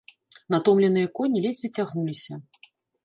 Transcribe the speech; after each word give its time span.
Натомленыя 0.53 1.11
коні 1.19 1.43
ледзьве 1.45 1.73
цягнуліся. 1.79 2.43